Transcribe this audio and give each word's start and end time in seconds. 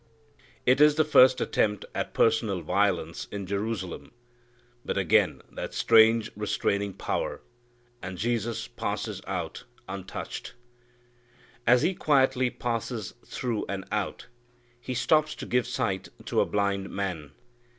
It 0.65 0.81
is 0.81 0.95
the 0.95 1.05
first 1.05 1.39
attempt 1.41 1.85
at 1.93 2.15
personal 2.15 2.61
violence 2.61 3.27
in 3.31 3.45
Jerusalem. 3.45 4.13
But 4.83 4.97
again 4.97 5.43
that 5.51 5.75
strange 5.75 6.31
restraining 6.35 6.93
power, 6.95 7.39
and 8.01 8.17
Jesus 8.17 8.67
passes 8.67 9.21
out 9.27 9.65
untouched. 9.87 10.55
As 11.67 11.83
he 11.83 11.93
quietly 11.93 12.49
passes 12.49 13.13
through 13.23 13.63
and 13.69 13.85
out, 13.91 14.25
He 14.79 14.95
stops 14.95 15.35
to 15.35 15.45
give 15.45 15.67
sight 15.67 16.09
to 16.25 16.41
a 16.41 16.47
blind 16.47 16.89
man. 16.89 17.33